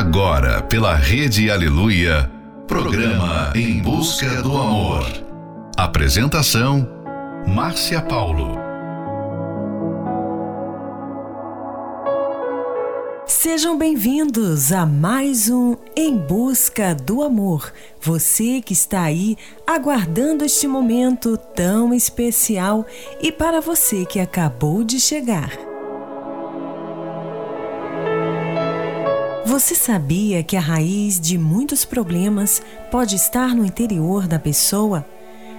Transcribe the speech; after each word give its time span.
Agora, 0.00 0.62
pela 0.62 0.94
Rede 0.94 1.50
Aleluia, 1.50 2.30
programa 2.66 3.52
Em 3.54 3.82
Busca 3.82 4.40
do 4.42 4.56
Amor. 4.56 5.04
Apresentação: 5.76 6.88
Márcia 7.46 8.00
Paulo. 8.00 8.56
Sejam 13.26 13.76
bem-vindos 13.76 14.72
a 14.72 14.86
mais 14.86 15.50
um 15.50 15.76
Em 15.94 16.16
Busca 16.16 16.94
do 16.94 17.22
Amor. 17.22 17.70
Você 18.00 18.62
que 18.62 18.72
está 18.72 19.02
aí 19.02 19.36
aguardando 19.66 20.46
este 20.46 20.66
momento 20.66 21.36
tão 21.54 21.92
especial 21.92 22.86
e 23.20 23.30
para 23.30 23.60
você 23.60 24.06
que 24.06 24.18
acabou 24.18 24.82
de 24.82 24.98
chegar. 24.98 25.69
Você 29.50 29.74
sabia 29.74 30.44
que 30.44 30.56
a 30.56 30.60
raiz 30.60 31.18
de 31.18 31.36
muitos 31.36 31.84
problemas 31.84 32.62
pode 32.88 33.16
estar 33.16 33.52
no 33.52 33.64
interior 33.64 34.28
da 34.28 34.38
pessoa, 34.38 35.04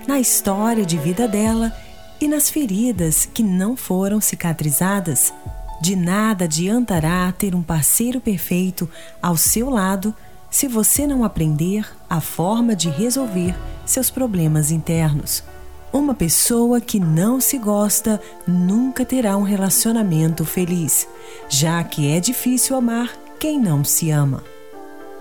na 0.07 0.17
história 0.17 0.85
de 0.85 0.97
vida 0.97 1.27
dela 1.27 1.75
e 2.17 2.25
nas 2.25 2.49
feridas 2.49 3.25
que 3.25 3.43
não 3.43 3.75
foram 3.75 4.21
cicatrizadas? 4.21 5.33
De 5.81 5.97
nada 5.97 6.45
adiantará 6.45 7.29
ter 7.33 7.53
um 7.53 7.61
parceiro 7.61 8.21
perfeito 8.21 8.89
ao 9.21 9.35
seu 9.35 9.69
lado 9.69 10.15
se 10.49 10.69
você 10.69 11.05
não 11.05 11.25
aprender 11.25 11.85
a 12.09 12.21
forma 12.21 12.73
de 12.73 12.89
resolver 12.89 13.53
seus 13.85 14.09
problemas 14.09 14.71
internos. 14.71 15.43
Uma 15.91 16.13
pessoa 16.13 16.79
que 16.79 16.97
não 16.97 17.41
se 17.41 17.57
gosta 17.57 18.21
nunca 18.47 19.03
terá 19.03 19.35
um 19.35 19.43
relacionamento 19.43 20.45
feliz, 20.45 21.05
já 21.49 21.83
que 21.83 22.09
é 22.09 22.21
difícil 22.21 22.77
amar 22.77 23.20
quem 23.41 23.59
não 23.59 23.83
se 23.83 24.11
ama. 24.11 24.43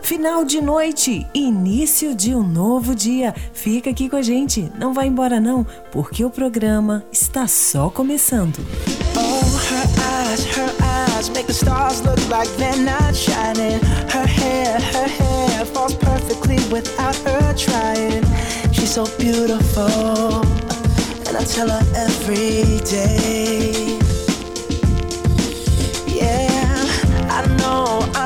Final 0.02 0.44
de 0.44 0.60
noite, 0.60 1.26
início 1.32 2.14
de 2.14 2.34
um 2.34 2.42
novo 2.42 2.94
dia. 2.94 3.34
Fica 3.54 3.88
aqui 3.88 4.10
com 4.10 4.16
a 4.16 4.20
gente, 4.22 4.70
não 4.78 4.92
vai 4.92 5.06
embora 5.06 5.40
não, 5.40 5.66
porque 5.90 6.22
o 6.22 6.28
programa 6.28 7.02
está 7.10 7.46
só 7.48 7.88
começando. 7.88 8.58
Oh, 9.16 9.40
her 9.70 9.86
eyes, 10.28 10.44
her 10.44 10.70
eyes 11.16 11.30
make 11.30 11.46
the 11.46 11.54
stars 11.54 12.02
look 12.02 12.20
like 12.28 12.50
they're 12.58 12.76
not 12.76 13.14
shining. 13.14 13.80
Her 14.12 14.26
hair, 14.26 14.78
her 14.78 15.08
hair 15.08 15.64
falls 15.64 15.94
perfectly 15.94 16.56
without 16.70 17.16
her 17.24 17.54
trying. 17.54 18.22
She's 18.70 18.90
so 18.90 19.06
beautiful, 19.16 20.44
and 21.26 21.38
I 21.38 21.44
tell 21.44 21.70
her 21.70 21.82
every 21.96 22.80
day. 22.84 23.89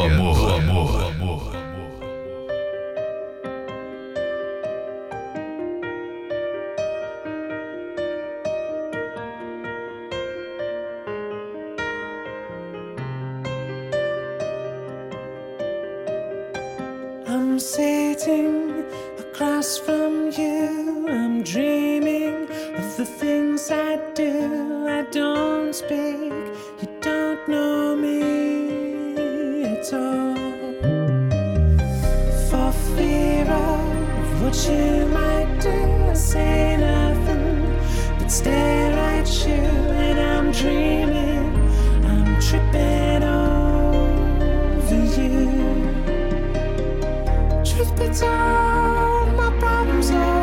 Amor. 0.00 0.23
truth 47.74 47.96
be 47.98 48.06
told, 48.06 49.36
my 49.36 49.50
problems 49.58 50.10
are. 50.10 50.33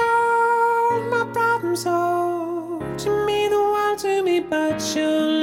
All 0.00 1.00
my 1.10 1.24
problems 1.32 1.82
solved. 1.82 3.04
You 3.04 3.26
mean 3.26 3.50
the 3.50 3.58
world 3.58 3.98
to 3.98 4.22
me, 4.22 4.40
but 4.40 4.80
you 4.94 5.39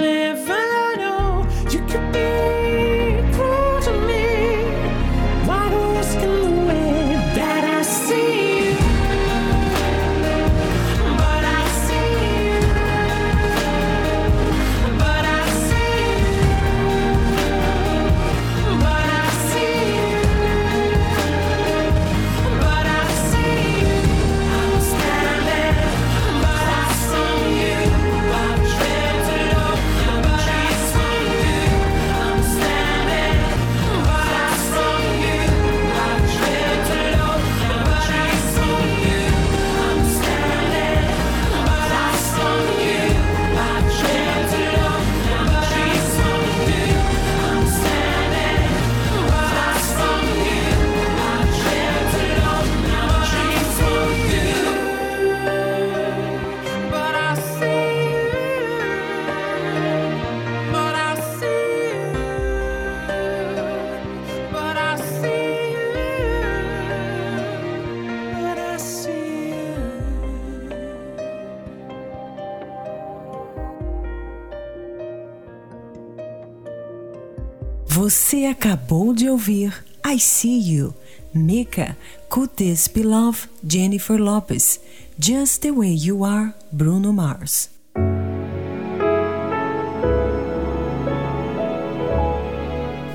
Você 78.28 78.44
acabou 78.44 79.14
de 79.14 79.30
ouvir 79.30 79.86
I 80.06 80.20
See 80.20 80.60
You, 80.74 80.94
Mika, 81.34 81.96
Could 82.28 82.56
This 82.56 82.90
Be 82.90 83.02
Love, 83.02 83.48
Jennifer 83.66 84.20
Lopez, 84.20 84.82
Just 85.18 85.62
the 85.62 85.72
Way 85.72 85.96
You 85.96 86.26
Are, 86.26 86.54
Bruno 86.70 87.14
Mars. 87.14 87.70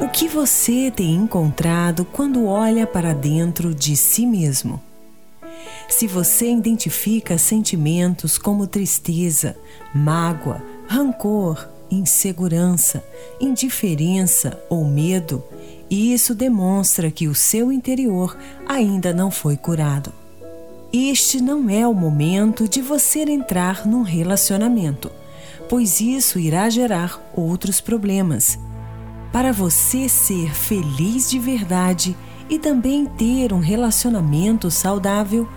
O 0.01 0.09
que 0.09 0.29
você 0.29 0.91
tem 0.91 1.15
encontrado 1.17 2.07
quando 2.07 2.47
olha 2.47 2.87
para 2.87 3.13
dentro 3.13 3.75
de 3.75 3.95
si 3.95 4.25
mesmo? 4.25 4.83
Se 5.91 6.07
você 6.07 6.51
identifica 6.51 7.37
sentimentos 7.37 8.39
como 8.39 8.67
tristeza, 8.67 9.59
mágoa, 9.95 10.63
rancor, 10.89 11.69
insegurança, 11.93 13.05
indiferença 13.41 14.59
ou 14.69 14.85
medo, 14.85 15.45
isso 15.91 16.35
demonstra 16.35 17.11
que 17.11 17.29
o 17.29 17.35
seu 17.35 17.71
interior 17.71 18.37
ainda 18.67 19.13
não 19.13 19.31
foi 19.31 19.57
curado. 19.57 20.13
Este 20.93 21.41
não 21.41 21.69
é 21.69 21.87
o 21.87 21.95
momento 21.95 22.67
de 22.67 22.81
você 22.81 23.21
entrar 23.21 23.87
num 23.87 24.03
relacionamento, 24.03 25.11
pois 25.69 26.01
isso 26.01 26.39
irá 26.39 26.69
gerar 26.71 27.21
outros 27.35 27.81
problemas. 27.81 28.59
Para 29.31 29.53
você 29.53 30.09
ser 30.09 30.55
feliz 30.55 31.31
de 31.31 31.39
verdade 31.39 32.17
e 32.49 32.59
também 32.59 33.07
ter 33.07 33.53
um 33.53 33.61
relacionamento 33.61 34.71
saudável, 34.71 35.49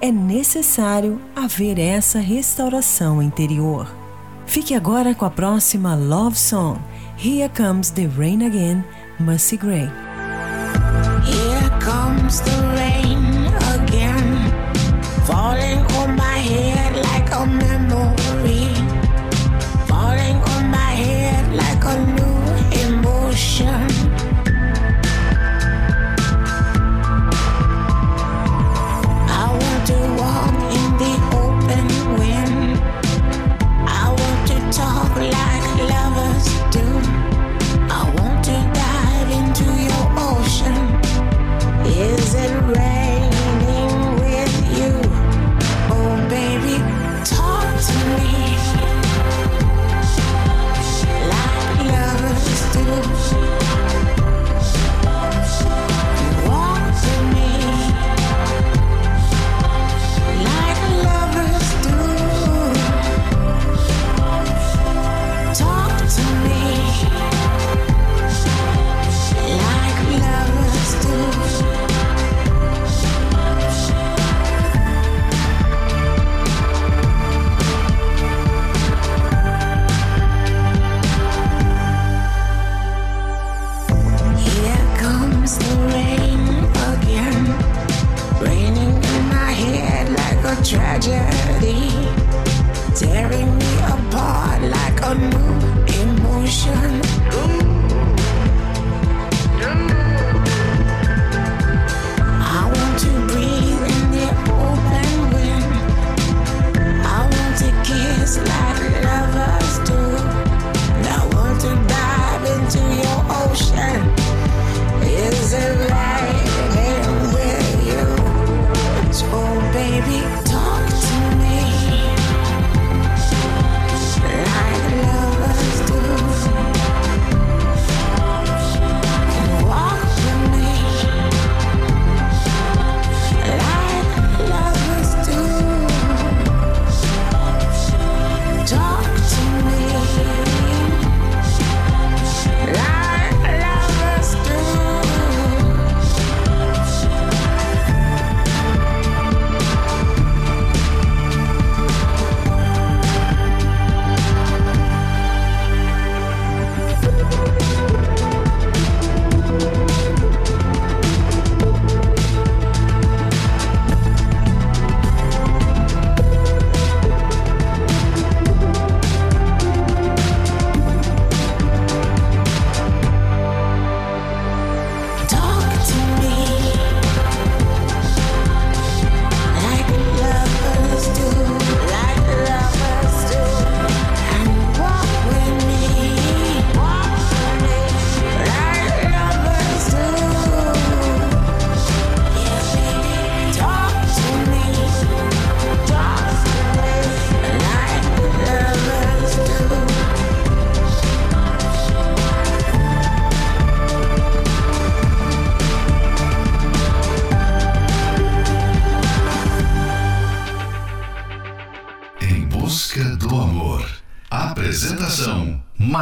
é 0.00 0.10
necessário 0.10 1.20
haver 1.34 1.78
essa 1.78 2.18
restauração 2.18 3.22
interior. 3.22 4.01
Fique 4.46 4.74
agora 4.74 5.14
com 5.14 5.24
a 5.24 5.30
próxima 5.30 5.94
Love 5.94 6.36
Song, 6.36 6.78
Here 7.16 7.48
Comes 7.48 7.90
the 7.90 8.08
Rain 8.18 8.42
Again, 8.44 8.84
Mercy 9.18 9.56
Gray. 9.56 10.11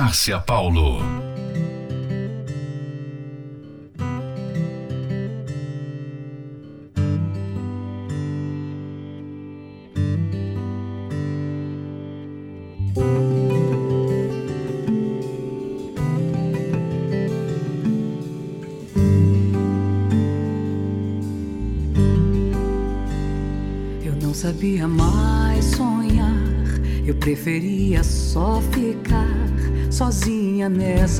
Márcia 0.00 0.40
Paulo. 0.40 1.29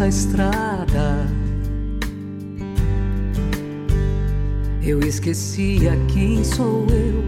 nessa 0.01 0.09
estrada. 0.09 1.27
Eu 4.83 5.01
esquecia 5.01 5.93
quem 6.09 6.43
sou 6.43 6.87
eu, 6.89 7.23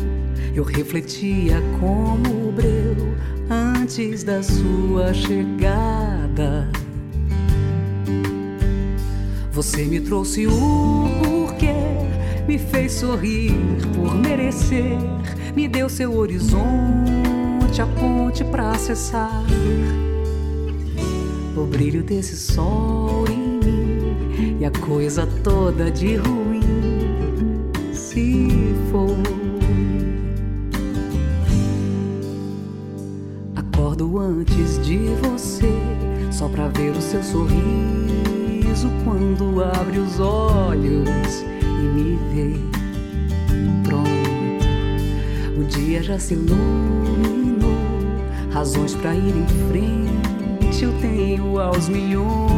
eu 0.55 0.65
refletia 0.65 1.63
como 1.79 2.49
o 2.49 2.53
breu 2.53 3.15
antes 3.51 4.25
da 4.25 4.43
sua 4.43 5.13
chegada. 5.13 6.69
Você 9.53 9.85
me 9.85 10.01
trouxe 10.01 10.47
o 10.47 11.11
porquê, 11.23 11.75
me 12.49 12.59
fez 12.59 12.93
sorrir 12.93 13.53
por 13.95 14.15
merecer, 14.15 14.97
me 15.55 15.69
deu 15.69 15.91
seu 15.91 16.17
horizonte, 16.17 17.83
a 17.83 17.87
ponte 17.87 18.43
para 18.45 18.71
acessar 18.71 19.45
o 21.63 21.67
brilho 21.67 22.03
desse 22.03 22.37
sol 22.37 23.25
em 23.29 23.59
mim 23.65 24.57
e 24.61 24.65
a 24.65 24.71
coisa 24.71 25.27
toda 25.45 25.91
de 25.91 26.17
ruim 26.17 26.61
se 27.93 28.49
foi. 28.91 29.13
Acordo 33.55 34.19
antes 34.19 34.85
de 34.85 34.99
você, 35.23 35.73
só 36.33 36.49
pra 36.49 36.67
ver 36.69 36.91
o 36.91 37.01
seu 37.01 37.23
sorriso 37.23 38.89
quando 39.05 39.63
abre 39.63 39.99
os 39.99 40.19
olhos 40.19 41.45
e 41.63 41.87
me 41.95 42.19
vê. 42.35 42.59
Pronto, 43.85 45.61
o 45.61 45.65
dia 45.65 46.03
já 46.03 46.19
se 46.19 46.35
iluminou, 46.35 47.71
razões 48.51 48.97
pra 48.97 49.15
ir 49.15 49.35
em 49.37 49.47
frente 49.69 50.12
eu 50.85 50.93
tenho 51.01 51.61
aos 51.61 51.89
milhões. 51.89 52.51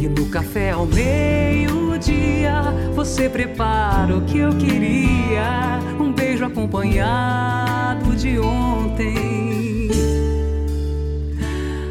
E 0.00 0.08
no 0.08 0.26
café 0.26 0.70
ao 0.70 0.86
meio-dia 0.86 2.62
você 2.94 3.28
prepara 3.28 4.16
o 4.16 4.22
que 4.22 4.38
eu 4.38 4.50
queria, 4.56 5.80
um 5.98 6.12
beijo 6.12 6.44
acompanhado 6.44 8.14
de 8.14 8.38
ontem. 8.38 9.88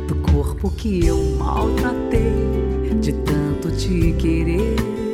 Do 0.08 0.16
corpo 0.32 0.72
que 0.72 1.06
eu 1.06 1.18
maltratei, 1.38 2.90
de 3.02 3.12
tanto 3.12 3.72
te 3.72 4.14
querer. 4.18 5.05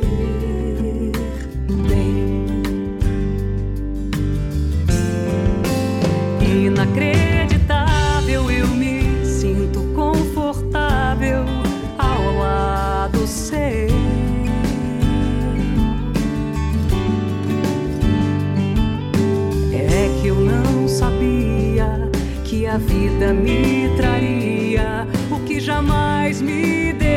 A 22.72 22.78
vida 22.78 23.34
me 23.34 23.94
traria 23.98 25.06
o 25.30 25.38
que 25.40 25.60
jamais 25.60 26.40
me 26.40 26.94
deu. 26.94 27.12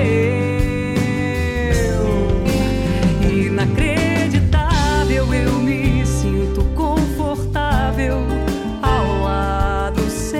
Inacreditável, 3.32 5.34
eu 5.34 5.54
me 5.54 6.06
sinto 6.06 6.62
confortável 6.76 8.18
ao 8.82 9.24
lado 9.24 10.02
seu. 10.10 10.36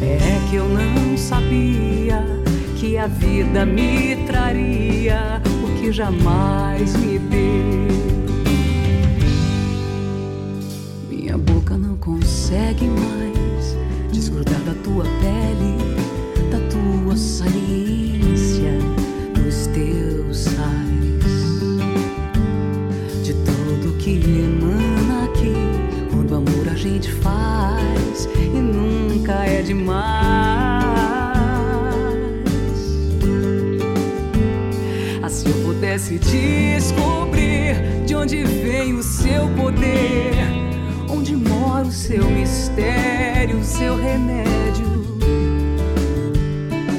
É 0.00 0.40
que 0.48 0.56
eu 0.56 0.66
não 0.66 1.14
sabia 1.18 2.24
que 2.76 2.96
a 2.96 3.06
vida 3.06 3.66
me 3.66 4.16
traria 4.26 5.42
o 5.62 5.78
que 5.78 5.92
jamais 5.92 6.96
me 6.96 7.13
mais 12.88 13.76
desgrudar 14.12 14.60
da 14.60 14.74
tua 14.82 15.04
pele, 15.20 15.76
da 16.50 16.58
tua 16.68 17.16
saliência, 17.16 18.72
dos 19.34 19.66
teus 19.68 20.38
sais, 20.38 21.24
de 23.22 23.34
tudo 23.34 23.96
que 23.98 24.10
emana 24.10 25.24
aqui 25.24 25.54
quando 26.10 26.34
amor 26.36 26.68
a 26.70 26.76
gente 26.76 27.10
faz 27.12 28.28
e 28.36 28.60
nunca 28.60 29.44
é 29.44 29.62
demais. 29.62 30.14
Assim 35.22 35.48
eu 35.48 35.64
pudesse 35.64 36.18
descobrir 36.18 38.04
de 38.04 38.14
onde 38.14 38.44
vem 38.44 38.94
o 38.94 39.02
seu 39.02 39.48
poder, 39.56 40.32
o 40.32 40.33
seu 42.06 42.30
mistério, 42.30 43.64
seu 43.64 43.96
remédio, 43.96 44.84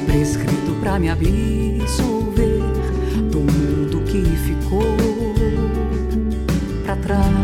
prescrito 0.04 0.74
pra 0.80 0.98
me 0.98 1.08
absolver 1.08 2.58
do 3.30 3.38
mundo 3.38 4.02
que 4.04 4.24
ficou 4.36 4.96
pra 6.84 6.96
trás. 6.96 7.35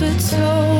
Never 0.00 0.20
told 0.20 0.72
you 0.72 0.77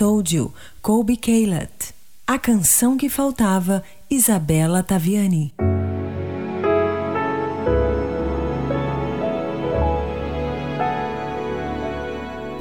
Told 0.00 0.34
You, 0.34 0.50
Colby 0.80 1.14
Caleb. 1.14 1.68
A 2.26 2.38
canção 2.38 2.96
que 2.96 3.10
faltava, 3.10 3.84
Isabela 4.10 4.82
Taviani. 4.82 5.52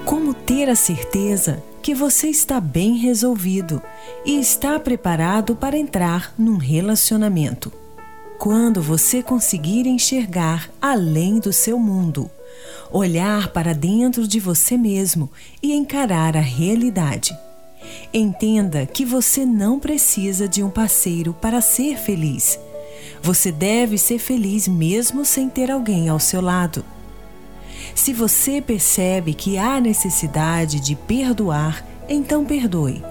Como 0.03 0.33
ter 0.33 0.69
a 0.69 0.75
certeza 0.75 1.63
que 1.81 1.95
você 1.95 2.27
está 2.27 2.59
bem 2.59 2.97
resolvido 2.97 3.81
e 4.25 4.37
está 4.37 4.77
preparado 4.77 5.55
para 5.55 5.77
entrar 5.77 6.33
num 6.37 6.57
relacionamento? 6.57 7.71
Quando 8.37 8.81
você 8.81 9.23
conseguir 9.23 9.87
enxergar 9.87 10.69
além 10.81 11.39
do 11.39 11.53
seu 11.53 11.79
mundo, 11.79 12.29
olhar 12.91 13.49
para 13.49 13.73
dentro 13.73 14.27
de 14.27 14.39
você 14.39 14.77
mesmo 14.77 15.29
e 15.61 15.73
encarar 15.73 16.35
a 16.35 16.41
realidade. 16.41 17.37
Entenda 18.13 18.85
que 18.85 19.05
você 19.05 19.45
não 19.45 19.79
precisa 19.79 20.47
de 20.47 20.63
um 20.63 20.69
parceiro 20.69 21.33
para 21.33 21.61
ser 21.61 21.97
feliz. 21.97 22.59
Você 23.21 23.51
deve 23.51 23.97
ser 23.97 24.19
feliz 24.19 24.67
mesmo 24.67 25.25
sem 25.25 25.49
ter 25.49 25.69
alguém 25.69 26.09
ao 26.09 26.19
seu 26.19 26.41
lado. 26.41 26.83
Se 27.95 28.13
você 28.13 28.61
percebe 28.61 29.33
que 29.33 29.57
há 29.57 29.79
necessidade 29.79 30.79
de 30.79 30.95
perdoar, 30.95 31.85
então 32.07 32.45
perdoe. 32.45 33.03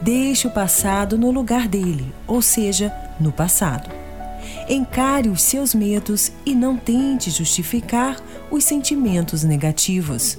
Deixe 0.00 0.48
o 0.48 0.50
passado 0.50 1.16
no 1.16 1.30
lugar 1.30 1.68
dele, 1.68 2.12
ou 2.26 2.42
seja, 2.42 2.92
no 3.20 3.30
passado. 3.30 3.90
Encare 4.68 5.28
os 5.28 5.42
seus 5.42 5.74
medos 5.74 6.32
e 6.44 6.54
não 6.54 6.76
tente 6.76 7.30
justificar 7.30 8.16
os 8.52 8.64
sentimentos 8.64 9.42
negativos. 9.42 10.38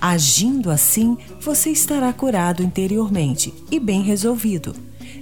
Agindo 0.00 0.70
assim, 0.70 1.18
você 1.40 1.70
estará 1.70 2.12
curado 2.12 2.62
interiormente 2.62 3.52
e 3.70 3.80
bem 3.80 4.02
resolvido. 4.02 4.74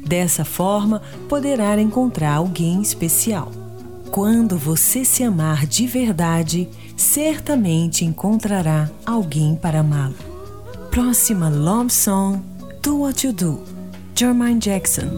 Dessa 0.06 0.44
forma, 0.44 1.00
poderá 1.28 1.80
encontrar 1.80 2.34
alguém 2.34 2.82
especial. 2.82 3.50
Quando 4.10 4.58
você 4.58 5.04
se 5.04 5.22
amar 5.22 5.66
de 5.66 5.86
verdade, 5.86 6.68
certamente 6.96 8.04
encontrará 8.04 8.90
alguém 9.06 9.54
para 9.54 9.80
amá-lo. 9.80 10.14
Próxima 10.90 11.48
love 11.48 11.90
song, 11.90 12.42
Do 12.82 12.98
What 12.98 13.26
You 13.26 13.32
Do, 13.32 13.62
Jermaine 14.14 14.60
Jackson. 14.60 15.08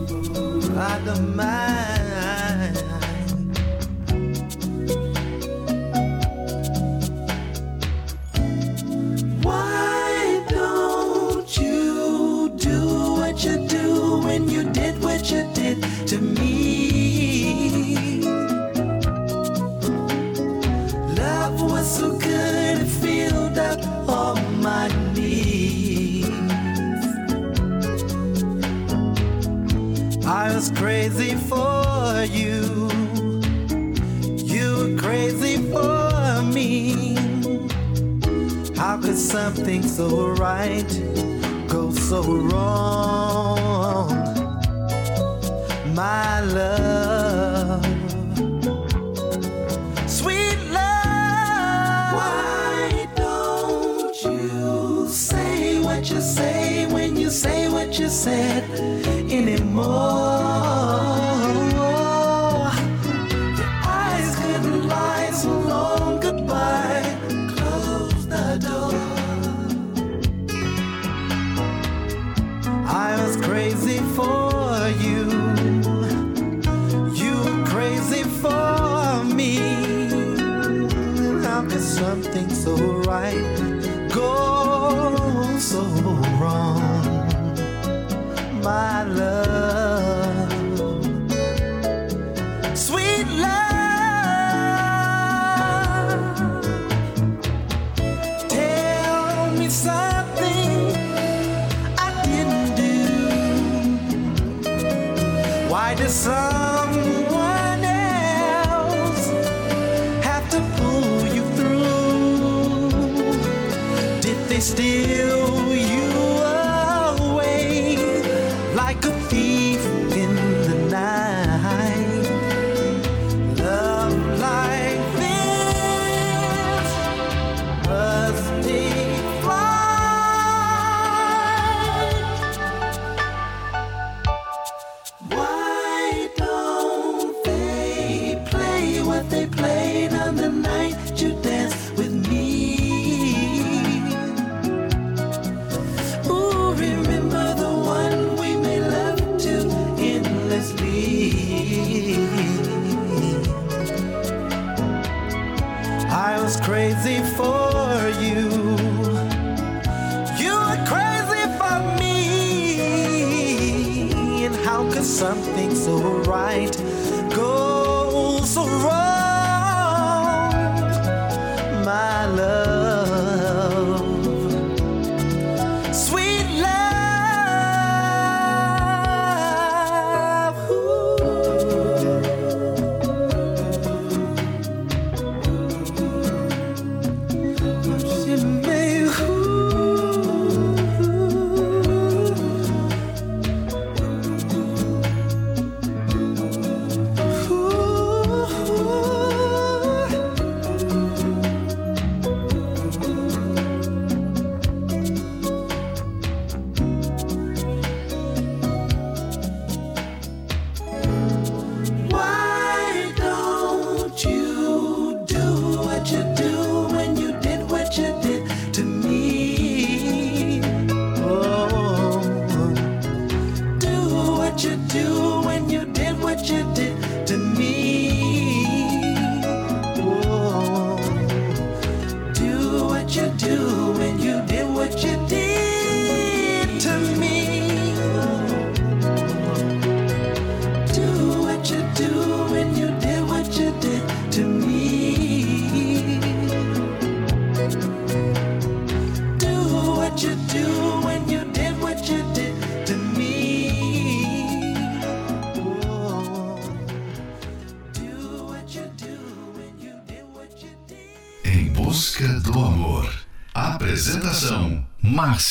You 15.30 15.48
did 15.54 15.82
to 16.06 16.18
me? 16.18 18.20
Love 21.16 21.62
was 21.62 21.96
so 21.98 22.18
good 22.18 22.80
it 22.80 22.86
filled 22.86 23.56
up 23.56 23.80
all 24.06 24.36
my 24.60 24.88
needs. 25.14 26.28
I 30.26 30.54
was 30.54 30.70
crazy 30.70 31.34
for 31.34 32.26
you. 32.30 32.90
You 34.44 34.76
were 34.76 35.00
crazy 35.00 35.56
for 35.72 36.42
me. 36.42 37.14
How 38.76 39.00
could 39.00 39.16
something 39.16 39.82
so 39.82 40.28
right 40.28 41.00
go 41.66 41.90
so 41.92 42.22
wrong? 42.22 44.23
My 45.94 46.40
love. 46.40 47.84
Sweet 50.10 50.58
love. 50.72 52.14
Why 52.18 53.08
don't 53.14 54.22
you 54.24 55.06
say 55.08 55.78
what 55.78 56.10
you 56.10 56.20
say 56.20 56.86
when 56.86 57.16
you 57.16 57.30
say 57.30 57.68
what 57.68 57.96
you 57.96 58.08
said 58.08 59.03
something 82.34 82.50
so 82.52 82.93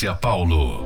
Márcia 0.03 0.15
Paulo. 0.15 0.85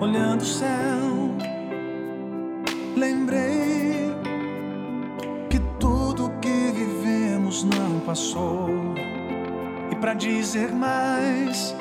Olhando 0.00 0.40
o 0.40 0.44
céu, 0.44 1.36
lembrei 2.96 4.10
que 5.50 5.58
tudo 5.78 6.32
que 6.40 6.72
vivemos 6.72 7.64
não 7.64 8.00
passou. 8.00 8.70
E 9.90 9.96
para 9.96 10.14
dizer 10.14 10.72
mais, 10.72 11.76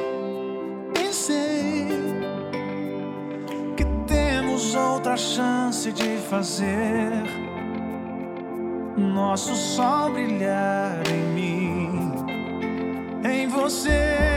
pensei 0.94 1.88
que 3.78 3.86
temos 4.06 4.76
outra 4.76 5.16
chance 5.16 5.94
de 5.94 6.18
fazer 6.30 7.51
nosso 8.98 9.56
sol 9.56 10.12
brilhar 10.12 11.02
em 11.08 11.24
mim, 11.34 12.14
em 13.24 13.48
você. 13.48 14.31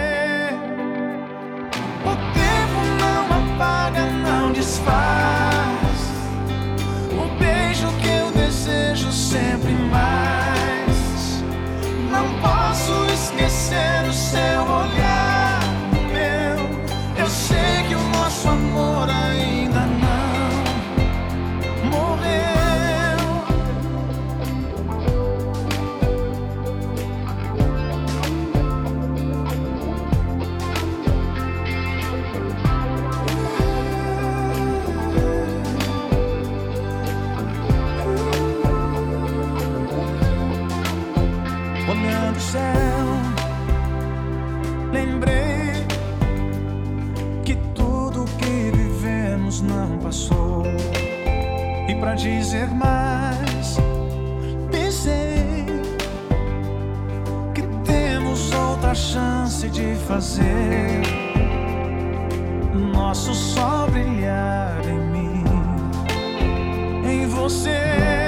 E 51.95 52.01
para 52.01 52.15
dizer 52.15 52.67
mais, 52.71 53.77
pensei 54.71 55.65
que 57.55 57.63
temos 57.85 58.53
outra 58.53 58.95
chance 58.95 59.69
de 59.69 59.95
fazer 60.07 61.03
nosso 62.93 63.33
sol 63.33 63.89
brilhar 63.91 64.81
em 64.87 64.99
mim, 65.13 65.45
em 67.07 67.27
você. 67.27 68.24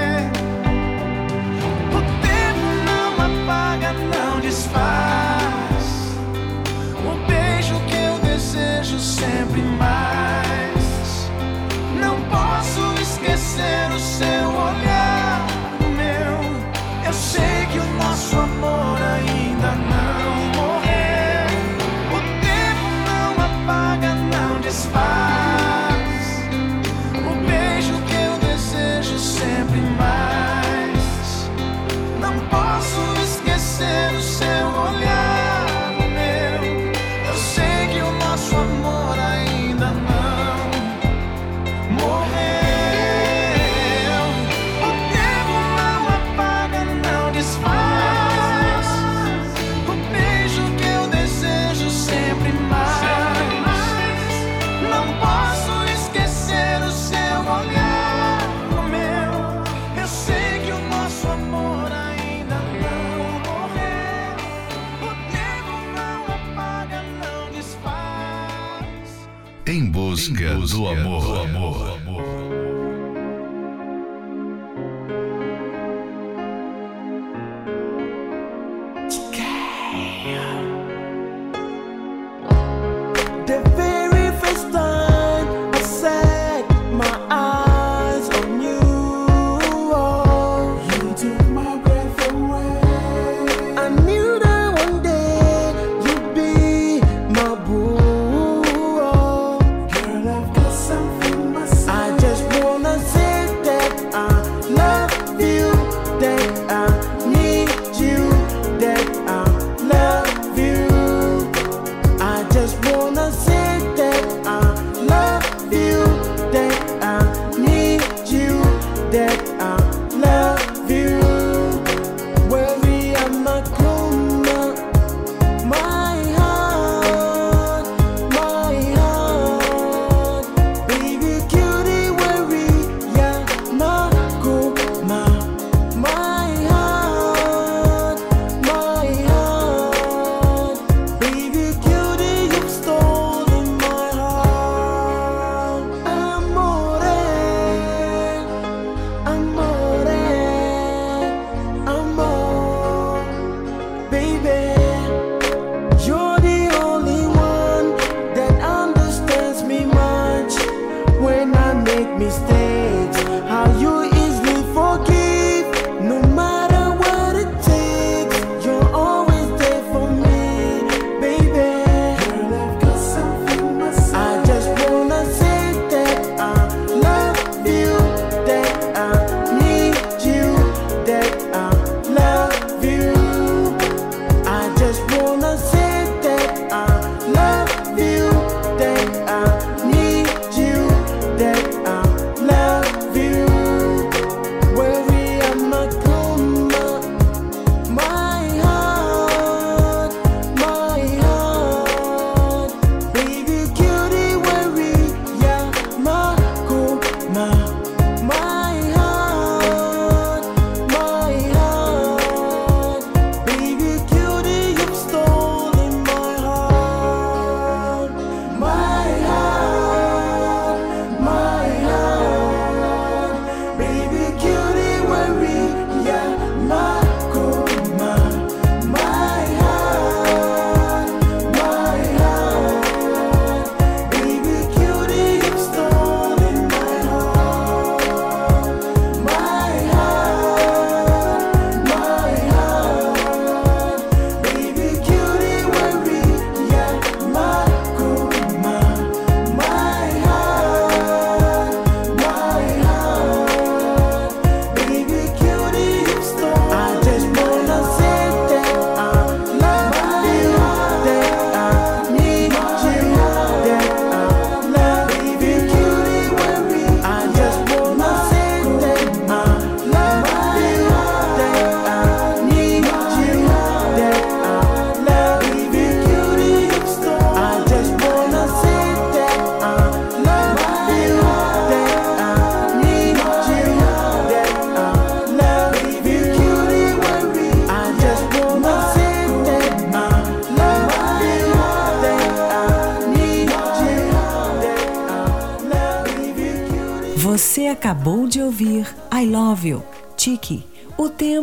Língua 70.27 70.67
do 70.67 70.87
amor. 70.89 71.23
Do 71.23 71.39
amor. 71.39 71.96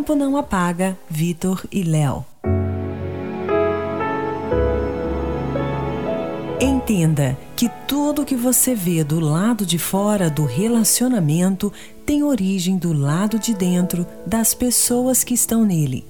Tempo 0.04 0.16
Não 0.16 0.36
Apaga, 0.36 0.98
Vitor 1.08 1.64
e 1.72 1.82
Léo. 1.82 2.26
Entenda 6.60 7.38
que 7.56 7.70
tudo 7.88 8.22
que 8.22 8.36
você 8.36 8.74
vê 8.74 9.02
do 9.02 9.18
lado 9.18 9.64
de 9.64 9.78
fora 9.78 10.28
do 10.28 10.44
relacionamento 10.44 11.72
tem 12.04 12.22
origem 12.22 12.76
do 12.76 12.92
lado 12.92 13.38
de 13.38 13.54
dentro 13.54 14.06
das 14.26 14.52
pessoas 14.52 15.24
que 15.24 15.32
estão 15.32 15.64
nele. 15.64 16.04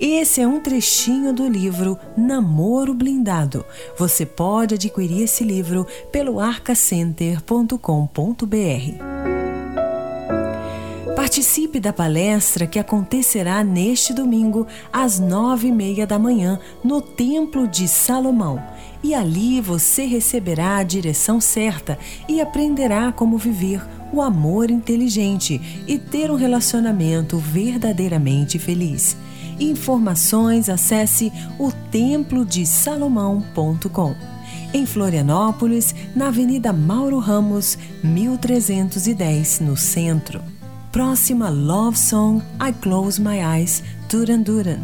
Esse 0.00 0.40
é 0.40 0.48
um 0.48 0.58
trechinho 0.58 1.32
do 1.32 1.46
livro 1.46 1.96
Namoro 2.16 2.92
Blindado. 2.92 3.64
Você 3.96 4.26
pode 4.26 4.74
adquirir 4.74 5.22
esse 5.22 5.44
livro 5.44 5.86
pelo 6.10 6.40
arcacenter.com.br. 6.40 9.15
Participe 11.36 11.78
da 11.78 11.92
palestra 11.92 12.66
que 12.66 12.78
acontecerá 12.78 13.62
neste 13.62 14.14
domingo, 14.14 14.66
às 14.90 15.20
nove 15.20 15.68
e 15.68 15.70
meia 15.70 16.06
da 16.06 16.18
manhã, 16.18 16.58
no 16.82 17.02
Templo 17.02 17.68
de 17.68 17.86
Salomão. 17.86 18.58
E 19.04 19.14
ali 19.14 19.60
você 19.60 20.06
receberá 20.06 20.78
a 20.78 20.82
direção 20.82 21.38
certa 21.38 21.98
e 22.26 22.40
aprenderá 22.40 23.12
como 23.12 23.36
viver 23.36 23.86
o 24.14 24.22
amor 24.22 24.70
inteligente 24.70 25.60
e 25.86 25.98
ter 25.98 26.30
um 26.30 26.36
relacionamento 26.36 27.36
verdadeiramente 27.36 28.58
feliz. 28.58 29.14
Informações 29.60 30.70
acesse 30.70 31.30
o 31.58 31.70
templodesalomão.com. 31.90 34.14
Em 34.72 34.86
Florianópolis, 34.86 35.94
na 36.14 36.28
Avenida 36.28 36.72
Mauro 36.72 37.18
Ramos, 37.18 37.76
1310, 38.02 39.60
no 39.60 39.76
centro 39.76 40.55
próxima 40.96 41.50
love 41.50 41.94
song 41.94 42.40
I 42.58 42.72
Close 42.72 43.20
My 43.20 43.44
Eyes, 43.44 43.82
Duran 44.08 44.42
Duran. 44.42 44.80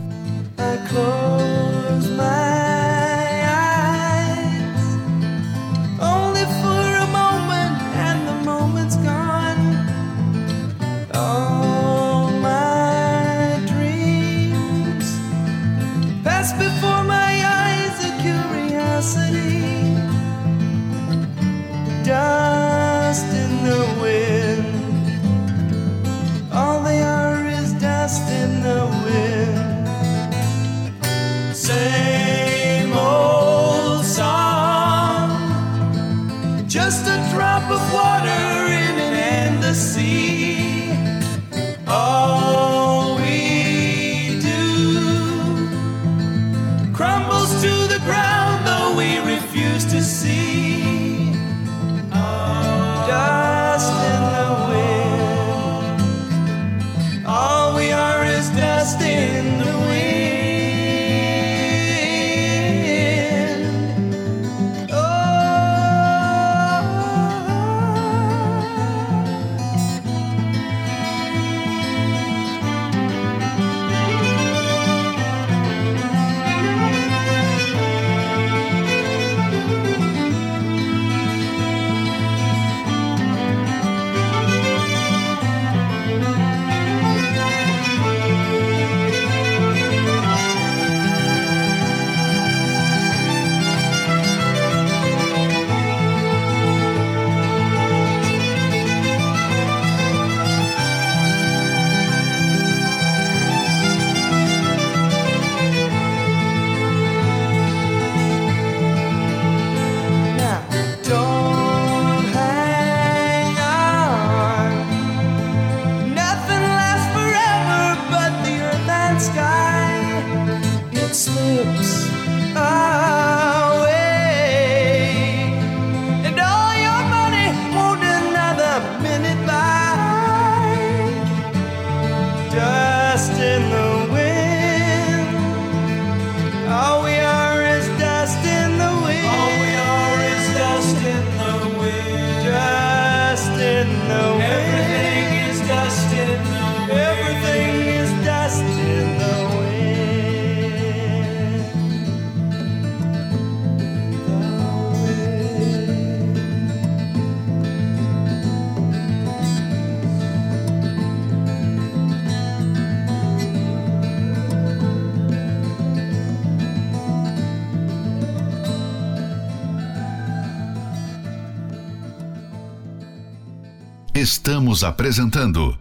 Estamos 174.23 174.85
apresentando 174.85 175.77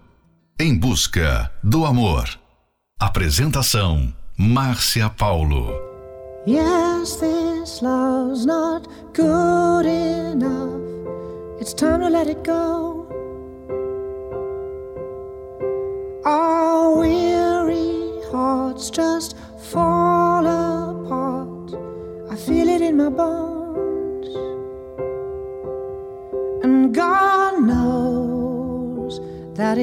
Em 0.59 0.75
Busca 0.75 1.51
do 1.63 1.85
Amor. 1.85 2.27
Apresentação 2.99 4.11
Márcia 4.35 5.11
Paulo. 5.11 5.69
Yes, 6.47 7.17
this 7.17 7.83
love's 7.83 8.43
not 8.43 8.87
good 9.13 9.85
enough. 9.85 10.81
It's 11.59 11.75
time 11.75 11.99
to 11.99 12.09
let 12.09 12.27
it 12.31 12.43
go. 12.43 12.90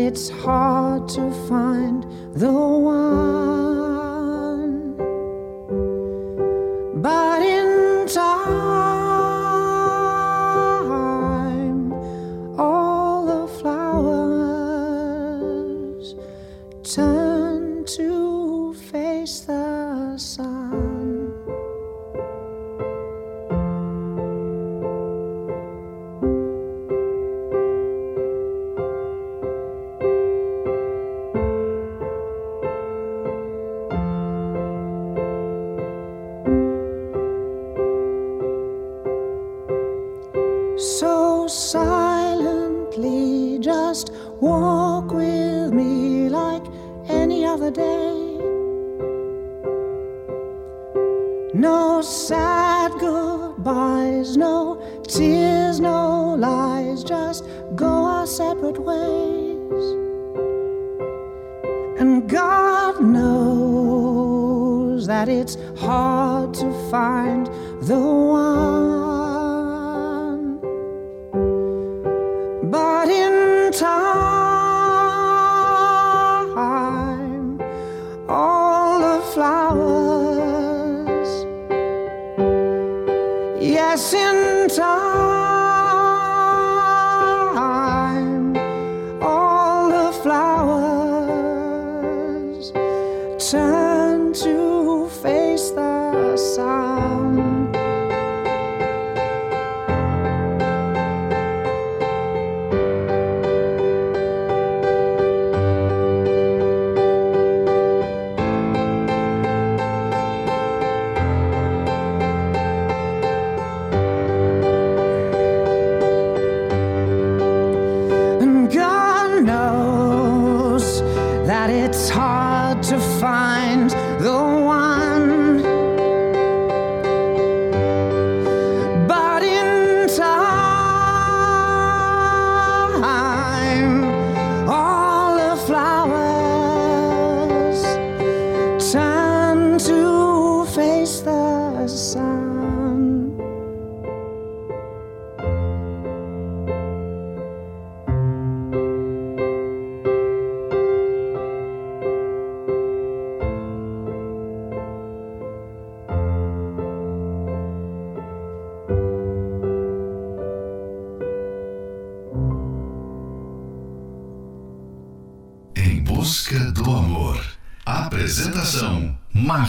It's 0.08 0.30
hard 0.30 1.06
to 1.06 1.30
find 1.46 2.04
the 2.32 2.50
one. 2.50 2.96
But 7.02 7.42
in 7.42 8.06
time, 8.08 8.48
all 12.58 13.26
the 13.32 13.46
flowers 13.58 14.86
turn 16.82 17.84
to 17.96 18.72
face 18.90 19.40
the 19.40 19.57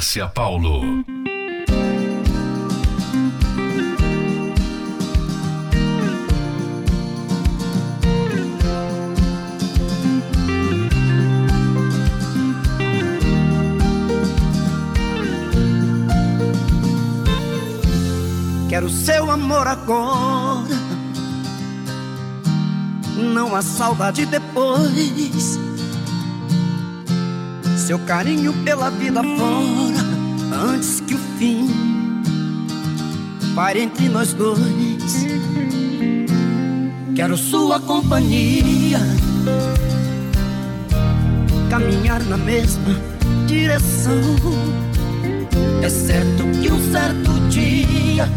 Márcia 0.09 0.27
Paulo. 0.27 0.81
Quero 18.67 18.89
seu 18.89 19.29
amor 19.29 19.67
agora. 19.67 20.65
Não 23.15 23.55
há 23.55 23.61
saudade 23.61 24.25
depois. 24.25 25.59
Seu 27.77 27.99
carinho 27.99 28.53
pela 28.63 28.89
vida 28.89 29.21
fora. 29.21 29.98
Antes 30.61 30.99
que 30.99 31.13
o 31.13 31.19
fim 31.37 31.69
pare 33.55 33.81
entre 33.81 34.09
nós 34.09 34.33
dois. 34.33 35.25
Quero 37.15 37.37
sua 37.37 37.79
companhia. 37.79 38.99
Caminhar 41.69 42.21
na 42.25 42.37
mesma 42.37 42.95
direção. 43.47 44.19
É 45.81 45.89
certo 45.89 46.43
que 46.61 46.71
um 46.71 46.91
certo 46.91 47.31
dia 47.49 48.27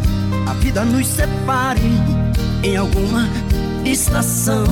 a 0.48 0.52
vida 0.54 0.84
nos 0.84 1.06
separe 1.08 1.80
em 2.62 2.76
alguma 2.76 3.28
estação. 3.84 4.64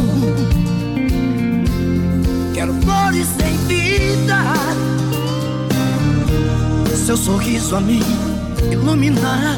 Quero 2.54 2.74
flores 2.82 3.28
em 3.40 3.56
vida, 3.66 4.36
seu 6.96 7.16
sorriso 7.16 7.76
a 7.76 7.80
me 7.80 8.00
iluminar. 8.70 9.56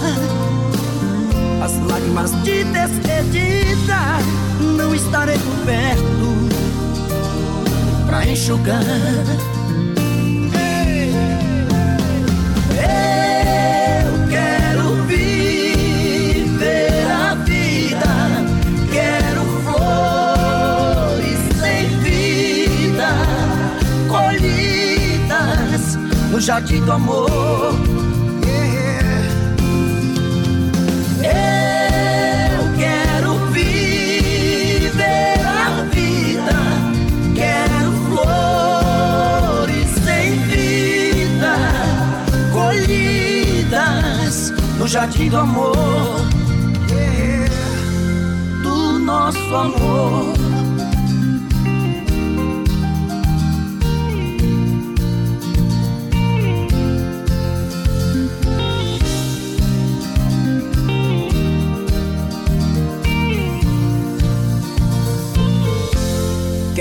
As 1.62 1.78
lágrimas 1.88 2.32
de 2.42 2.64
despedida 2.64 4.18
não 4.76 4.94
estarei 4.94 5.38
por 5.38 5.56
perto 5.64 6.12
pra 8.06 8.26
enxugar. 8.26 8.82
jardim 26.42 26.84
do 26.84 26.92
amor. 26.92 27.30
Yeah. 28.44 29.22
Eu 32.58 32.64
quero 32.76 33.34
viver 33.52 35.40
a 35.46 35.84
vida, 35.92 36.58
quero 37.36 37.92
flores 38.08 39.88
sem 40.04 40.32
vida, 40.48 41.54
colhidas 42.52 44.52
no 44.78 44.88
jardim 44.88 45.28
do 45.28 45.36
amor, 45.36 45.76
yeah. 46.90 47.48
do 48.64 48.98
nosso 48.98 49.54
amor. 49.54 50.41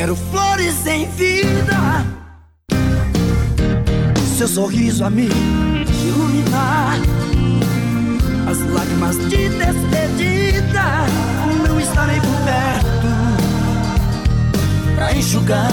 Quero 0.02 0.16
flores 0.16 0.84
em 0.88 1.08
vida, 1.12 2.04
seu 4.36 4.48
sorriso 4.48 5.06
a 5.06 5.12
me 5.12 5.28
iluminar. 5.28 6.98
As 8.50 8.60
lágrimas 8.74 9.18
de 9.30 9.48
despedida, 9.48 11.06
não 11.68 11.80
estarei 11.80 12.20
por 12.20 12.36
perto 12.44 13.10
pra 14.96 15.14
enxugar. 15.14 15.70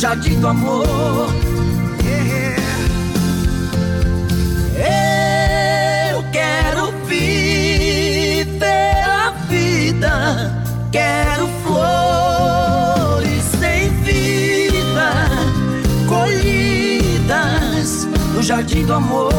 Jardim 0.00 0.40
do 0.40 0.48
amor. 0.48 0.86
Eu 6.08 6.24
quero 6.32 6.90
viver 7.06 9.04
a 9.04 9.30
vida, 9.46 10.64
quero 10.90 11.46
flores 11.62 13.44
sem 13.60 13.90
vida, 14.02 15.12
colhidas 16.08 18.08
no 18.34 18.42
jardim 18.42 18.86
do 18.86 18.94
amor, 18.94 19.30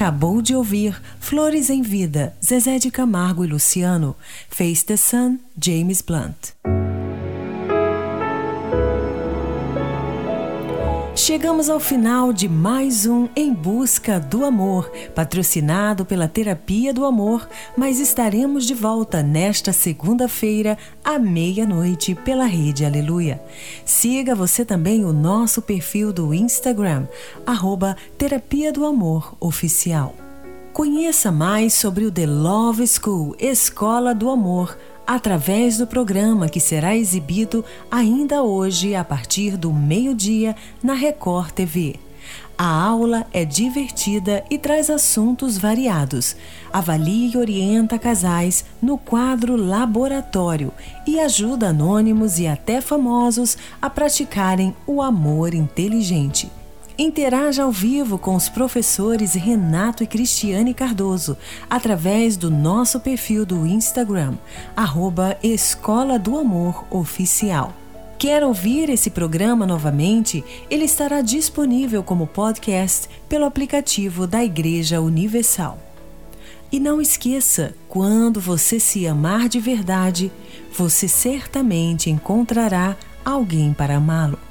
acabou 0.00 0.40
de 0.40 0.56
ouvir 0.56 0.98
Flores 1.20 1.68
em 1.68 1.82
Vida, 1.82 2.34
Zezé 2.42 2.78
de 2.78 2.90
Camargo 2.90 3.44
e 3.44 3.46
Luciano, 3.46 4.16
Face 4.48 4.82
the 4.82 4.96
Sun, 4.96 5.38
James 5.62 6.00
Blunt. 6.00 6.79
Chegamos 11.30 11.70
ao 11.70 11.78
final 11.78 12.32
de 12.32 12.48
mais 12.48 13.06
um 13.06 13.28
Em 13.36 13.54
Busca 13.54 14.18
do 14.18 14.44
Amor, 14.44 14.90
patrocinado 15.14 16.04
pela 16.04 16.26
Terapia 16.26 16.92
do 16.92 17.04
Amor, 17.04 17.48
mas 17.76 18.00
estaremos 18.00 18.66
de 18.66 18.74
volta 18.74 19.22
nesta 19.22 19.72
segunda-feira, 19.72 20.76
à 21.04 21.20
meia-noite, 21.20 22.16
pela 22.16 22.46
Rede 22.46 22.84
Aleluia. 22.84 23.40
Siga 23.84 24.34
você 24.34 24.64
também 24.64 25.04
o 25.04 25.12
nosso 25.12 25.62
perfil 25.62 26.12
do 26.12 26.34
Instagram, 26.34 27.06
arroba 27.46 27.96
Terapia 28.18 28.72
do 28.72 28.84
Amor 28.84 29.36
Oficial. 29.38 30.16
Conheça 30.72 31.30
mais 31.30 31.74
sobre 31.74 32.06
o 32.06 32.10
The 32.10 32.26
Love 32.26 32.84
School, 32.88 33.36
Escola 33.38 34.12
do 34.12 34.30
Amor, 34.30 34.76
através 35.06 35.78
do 35.78 35.86
programa 35.86 36.48
que 36.48 36.60
será 36.60 36.96
exibido 36.96 37.64
ainda 37.90 38.42
hoje 38.42 38.94
a 38.94 39.04
partir 39.04 39.56
do 39.56 39.72
meio-dia 39.72 40.54
na 40.82 40.94
Record 40.94 41.52
TV. 41.52 41.98
A 42.56 42.66
aula 42.66 43.26
é 43.32 43.42
divertida 43.42 44.44
e 44.50 44.58
traz 44.58 44.90
assuntos 44.90 45.56
variados. 45.56 46.36
Avalia 46.70 47.34
e 47.34 47.38
orienta 47.38 47.98
casais 47.98 48.66
no 48.82 48.98
quadro 48.98 49.56
Laboratório 49.56 50.70
e 51.06 51.18
ajuda 51.18 51.68
anônimos 51.68 52.38
e 52.38 52.46
até 52.46 52.82
famosos 52.82 53.56
a 53.80 53.88
praticarem 53.88 54.76
o 54.86 55.00
amor 55.00 55.54
inteligente. 55.54 56.50
Interaja 57.00 57.62
ao 57.62 57.72
vivo 57.72 58.18
com 58.18 58.34
os 58.36 58.50
professores 58.50 59.32
Renato 59.32 60.04
e 60.04 60.06
Cristiane 60.06 60.74
Cardoso 60.74 61.34
através 61.70 62.36
do 62.36 62.50
nosso 62.50 63.00
perfil 63.00 63.46
do 63.46 63.66
Instagram, 63.66 64.34
arroba 64.76 65.34
Escola 65.42 66.18
do 66.18 66.36
Amor 66.36 66.84
Oficial. 66.90 67.72
Quer 68.18 68.44
ouvir 68.44 68.90
esse 68.90 69.08
programa 69.08 69.66
novamente? 69.66 70.44
Ele 70.68 70.84
estará 70.84 71.22
disponível 71.22 72.02
como 72.02 72.26
podcast 72.26 73.08
pelo 73.26 73.46
aplicativo 73.46 74.26
da 74.26 74.44
Igreja 74.44 75.00
Universal. 75.00 75.78
E 76.70 76.78
não 76.78 77.00
esqueça, 77.00 77.74
quando 77.88 78.38
você 78.42 78.78
se 78.78 79.06
amar 79.06 79.48
de 79.48 79.58
verdade, 79.58 80.30
você 80.70 81.08
certamente 81.08 82.10
encontrará 82.10 82.94
alguém 83.24 83.72
para 83.72 83.96
amá-lo. 83.96 84.49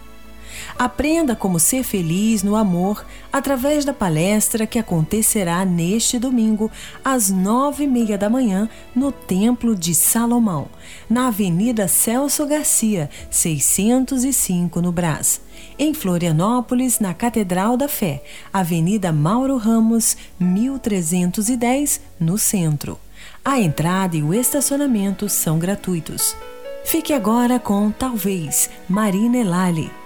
Aprenda 0.77 1.35
como 1.35 1.59
ser 1.59 1.83
feliz 1.83 2.43
no 2.43 2.55
amor 2.55 3.05
através 3.31 3.85
da 3.85 3.93
palestra 3.93 4.65
que 4.65 4.79
acontecerá 4.79 5.63
neste 5.65 6.17
domingo, 6.17 6.71
às 7.03 7.29
nove 7.29 7.83
e 7.83 7.87
meia 7.87 8.17
da 8.17 8.29
manhã, 8.29 8.69
no 8.95 9.11
Templo 9.11 9.75
de 9.75 9.93
Salomão, 9.93 10.67
na 11.09 11.27
Avenida 11.27 11.87
Celso 11.87 12.45
Garcia, 12.45 13.09
605, 13.29 14.81
no 14.81 14.91
Brás. 14.91 15.41
Em 15.77 15.93
Florianópolis, 15.93 16.99
na 16.99 17.13
Catedral 17.13 17.77
da 17.77 17.87
Fé, 17.87 18.23
Avenida 18.51 19.11
Mauro 19.11 19.57
Ramos, 19.57 20.17
1310, 20.39 22.01
no 22.19 22.37
centro. 22.37 22.99
A 23.43 23.59
entrada 23.59 24.17
e 24.17 24.23
o 24.23 24.33
estacionamento 24.33 25.29
são 25.29 25.57
gratuitos. 25.57 26.35
Fique 26.85 27.13
agora 27.13 27.59
com 27.59 27.91
Talvez, 27.91 28.69
Marina 28.87 29.37
Elali. 29.37 29.98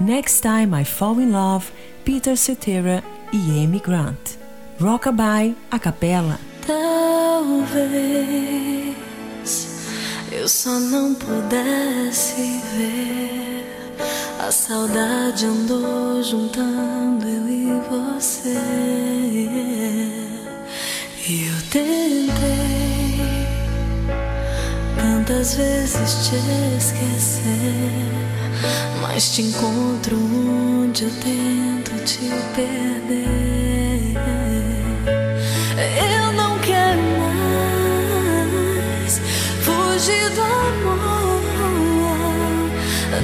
Next 0.00 0.40
Time 0.40 0.72
I 0.72 0.82
Fall 0.82 1.20
in 1.20 1.30
Love, 1.30 1.70
Peter 2.06 2.34
Cetera 2.34 3.04
e 3.30 3.62
Amy 3.62 3.80
Grant. 3.80 4.38
Rockabye, 4.80 5.54
a 5.70 5.78
capela. 5.78 6.40
Talvez 6.66 7.90
eu 10.32 10.48
só 10.48 10.70
não 10.70 11.14
pudesse 11.14 12.62
ver. 12.74 13.94
A 14.38 14.50
saudade 14.50 15.44
andou 15.44 16.22
juntando 16.22 17.28
eu 17.28 17.46
e 17.46 17.66
você. 17.90 18.58
E 21.28 21.46
eu 21.46 21.60
tentei 21.70 22.30
tantas 24.96 25.56
vezes 25.56 26.26
te 26.26 26.36
esquecer. 26.78 28.39
Mas 29.00 29.30
te 29.32 29.42
encontro 29.42 30.16
onde 30.16 31.04
eu 31.04 31.10
tento 31.10 32.04
te 32.04 32.30
perder. 32.54 34.14
Eu 36.16 36.32
não 36.32 36.58
quero 36.58 37.00
mais 39.02 39.20
fugir 39.62 40.30
do 40.30 40.42
amor. 40.42 41.40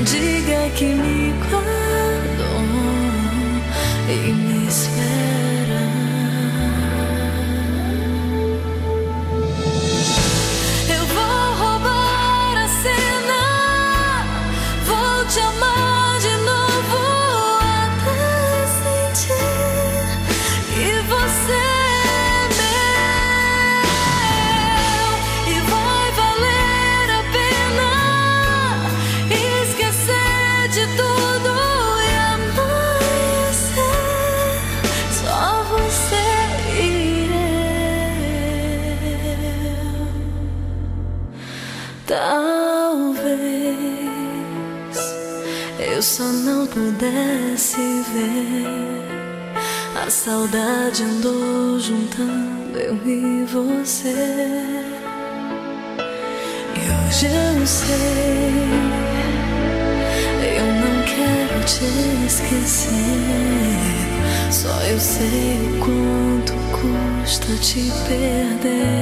Diga 0.05 0.71
que 0.77 0.85
me 0.85 1.33
guardou 1.51 1.67
e 4.09 4.33
me 4.33 4.67
espera. 4.69 5.36
Talvez 42.07 43.37
eu 45.81 46.01
só 46.01 46.23
não 46.23 46.65
pudesse 46.67 47.81
ver. 48.13 49.05
A 50.01 50.09
saudade 50.09 51.03
andou 51.03 51.81
juntando 51.81 52.79
eu 52.79 52.95
e 53.05 53.45
você. 53.47 54.15
E 56.77 56.79
hoje 56.79 57.27
eu 57.27 57.67
sei, 57.67 58.55
eu 60.59 60.67
não 60.75 61.03
quero 61.03 61.65
te 61.65 61.87
esquecer. 62.25 62.93
Só 64.53 64.81
eu 64.83 65.01
sei 65.01 65.59
o 65.73 65.79
quanto 65.81 66.53
custa 66.71 67.53
te 67.61 67.91
perder. 68.07 68.97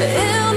Eu 0.00 0.47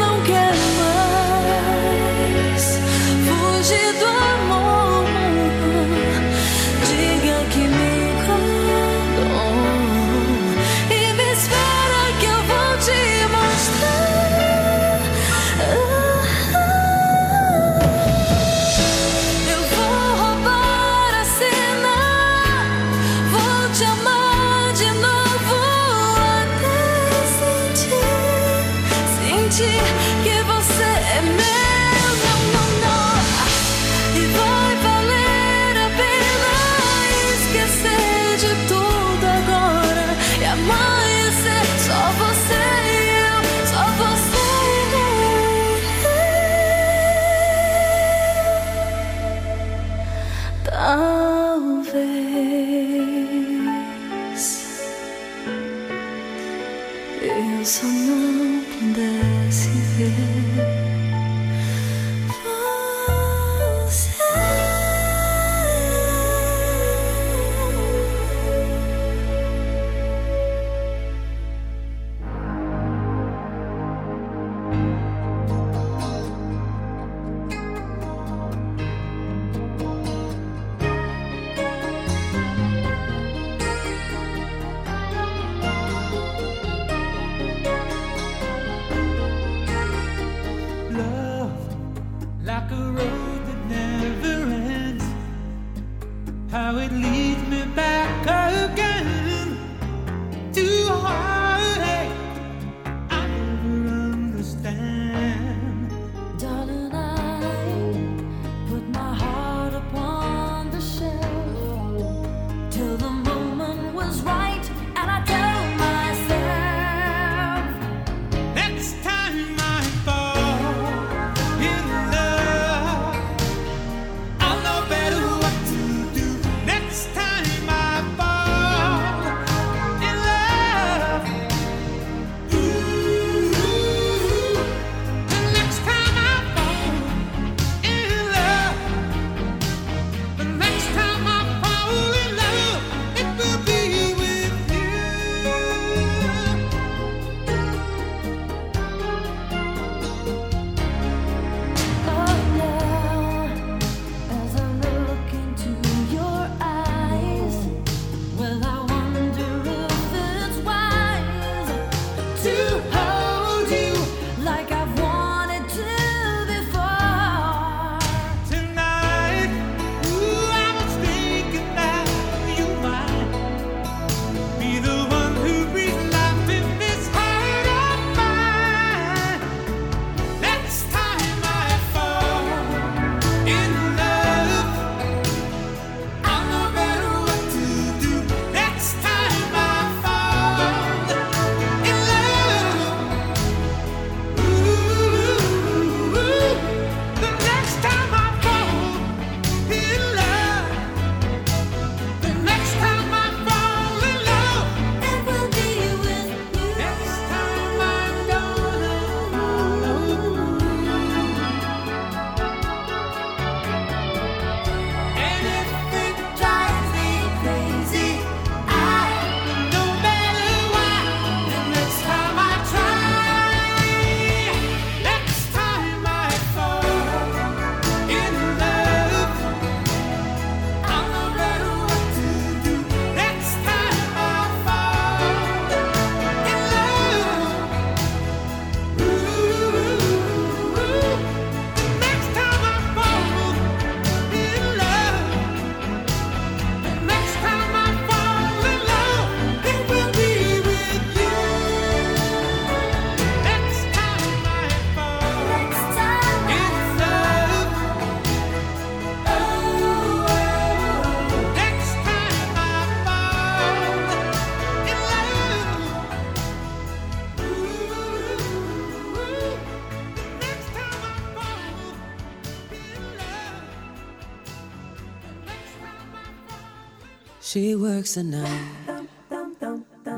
Night 278.17 279.07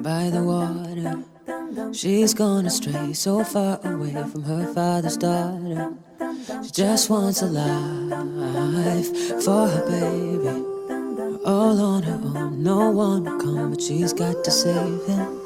by 0.02 0.32
the 0.32 0.42
water. 0.42 1.24
She's 1.94 2.34
gone 2.34 2.66
astray, 2.66 3.14
so 3.14 3.44
far 3.44 3.80
away 3.84 4.14
from 4.32 4.42
her 4.44 4.74
father's 4.74 5.16
daughter. 5.16 5.94
She 6.64 6.72
just 6.72 7.12
wants 7.12 7.44
a 7.44 7.46
life 7.46 9.10
for 9.44 9.68
her 9.68 9.86
baby. 9.86 10.66
All 11.46 11.80
on 11.80 12.02
her 12.02 12.20
own, 12.36 12.64
no 12.64 12.90
one 12.90 13.26
will 13.26 13.40
come, 13.40 13.70
but 13.70 13.82
she's 13.82 14.12
got 14.12 14.44
to 14.44 14.50
save 14.50 15.06
him. 15.06 15.40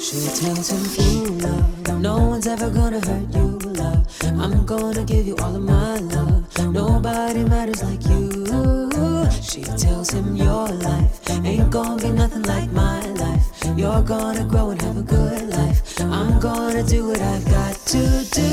She 0.00 0.20
tells 0.40 0.70
him, 0.70 0.84
Ooh, 1.04 1.38
love, 1.38 2.00
no 2.00 2.16
one's 2.28 2.46
ever 2.46 2.70
gonna 2.70 3.00
hurt 3.06 3.34
you, 3.34 3.58
love. 3.74 4.06
I'm 4.22 4.64
gonna 4.64 5.04
give 5.04 5.26
you 5.26 5.36
all 5.36 5.54
of 5.54 5.62
my 5.62 5.98
love. 5.98 6.13
Gonna 11.74 12.00
be 12.00 12.10
nothing 12.10 12.42
like 12.42 12.70
my 12.70 13.04
life. 13.24 13.46
You're 13.76 14.02
gonna 14.02 14.44
grow 14.44 14.70
and 14.70 14.80
have 14.80 14.96
a 14.96 15.02
good 15.02 15.48
life. 15.48 16.00
I'm 16.02 16.38
gonna 16.38 16.84
do 16.84 17.08
what 17.08 17.20
I've 17.20 17.44
got 17.46 17.74
to 17.94 18.02
do. 18.30 18.52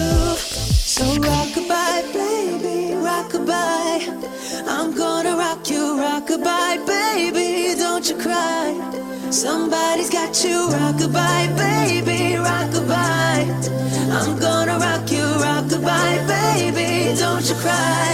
So 0.95 1.03
rockabye, 1.27 2.01
baby, 2.17 2.95
rockabye. 3.07 4.01
I'm 4.67 4.95
gonna 4.95 5.35
rock 5.37 5.69
you, 5.69 5.83
rockabye, 6.03 6.83
baby. 6.87 7.75
Don't 7.77 8.09
you 8.09 8.17
cry. 8.17 8.73
Somebody's 9.29 10.09
got 10.09 10.43
you, 10.43 10.57
rockabye, 10.79 11.55
baby, 11.65 12.19
rockabye. 12.47 13.45
I'm 14.17 14.39
gonna 14.39 14.79
rock 14.79 15.11
you, 15.11 15.27
rockabye, 15.45 16.17
baby. 16.27 17.19
Don't 17.19 17.47
you 17.47 17.55
cry. 17.65 18.10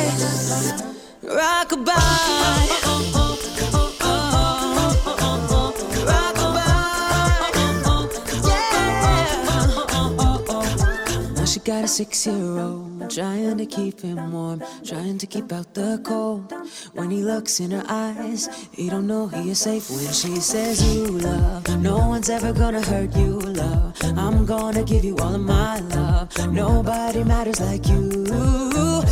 She 11.97 12.03
got 12.03 12.11
a 12.11 12.15
six-year-old, 12.15 13.09
trying 13.09 13.57
to 13.57 13.65
keep 13.65 14.01
him 14.01 14.31
warm, 14.31 14.61
trying 14.85 15.17
to 15.17 15.25
keep 15.25 15.51
out 15.51 15.73
the 15.73 15.99
cold. 16.03 16.53
When 16.93 17.09
he 17.09 17.23
looks 17.23 17.59
in 17.59 17.71
her 17.71 17.83
eyes, 17.87 18.49
he 18.71 18.89
don't 18.89 19.07
know 19.07 19.27
he 19.27 19.49
is 19.49 19.59
safe. 19.59 19.89
When 19.89 20.13
she 20.13 20.35
says, 20.39 20.83
"You 20.93 21.07
love, 21.07 21.81
no 21.81 21.97
one's 21.97 22.29
ever 22.29 22.53
gonna 22.53 22.81
hurt 22.81 23.15
you, 23.15 23.39
love. 23.39 23.93
I'm 24.15 24.45
gonna 24.45 24.83
give 24.83 25.03
you 25.03 25.15
all 25.17 25.33
of 25.33 25.41
my 25.41 25.79
love. 25.95 26.29
Nobody 26.51 27.23
matters 27.23 27.59
like 27.59 27.87
you." 27.87 28.25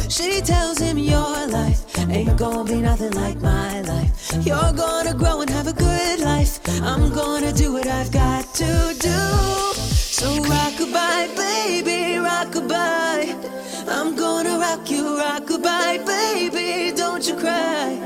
She 0.10 0.42
tells 0.42 0.78
him, 0.78 0.98
"Your 0.98 1.48
life 1.48 1.82
ain't 2.10 2.38
gonna 2.38 2.64
be 2.64 2.82
nothing 2.82 3.14
like 3.14 3.42
my 3.42 3.82
life. 3.82 4.12
You're 4.46 4.74
gonna 4.74 5.14
grow 5.14 5.42
and 5.42 5.50
have 5.50 5.68
a 5.68 5.74
good 5.74 6.20
life. 6.20 6.60
I'm 6.84 7.12
gonna 7.14 7.52
do 7.52 7.74
what 7.74 7.88
I've 7.88 8.12
got 8.12 8.54
to 8.56 8.96
do." 9.00 9.45
Rockabye, 10.86 11.36
baby, 11.36 12.20
rockabye. 12.20 13.88
I'm 13.88 14.16
gonna 14.16 14.60
rock 14.60 14.90
you, 14.92 15.04
rockabye, 15.18 16.06
baby. 16.06 16.96
Don't 16.96 17.28
you 17.28 17.36
cry. 17.36 17.98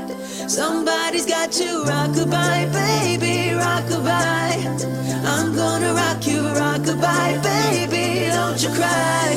Somebody's 0.48 1.26
got 1.26 1.58
you, 1.60 1.84
rockabye, 1.84 2.72
baby, 2.72 3.50
rockabye. 3.54 4.84
I'm 5.26 5.54
gonna 5.54 5.92
rock 5.92 6.26
you, 6.26 6.40
rockabye, 6.40 7.42
baby. 7.42 8.30
Don't 8.30 8.62
you 8.62 8.70
cry. 8.70 9.36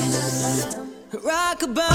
Rockabye. 1.12 1.94